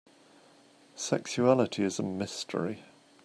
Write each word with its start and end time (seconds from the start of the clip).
Sexuality 0.95 1.83
is 1.83 1.99
a 1.99 2.01
mystery. 2.01 2.85